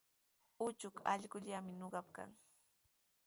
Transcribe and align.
Uchuk 0.65 0.95
allqullami 1.13 1.71
ñuqapaqa 1.79 2.13
kan. 2.15 2.31